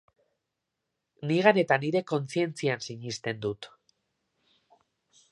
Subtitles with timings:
[1.31, 3.69] Nigan eta nire kontzientzian sinesten dut.